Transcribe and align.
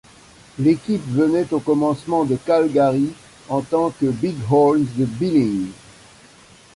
L'équipe 0.57 1.07
venait 1.11 1.53
au 1.53 1.59
commencement 1.59 2.23
de 2.25 2.35
Calgary 2.35 3.13
en 3.47 3.61
tant 3.61 3.91
que'Bighorns 3.91 4.87
de 4.97 5.05
Billings. 5.05 5.69